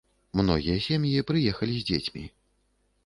[0.39, 2.25] Многія сем'і прыехалі з дзецьмі.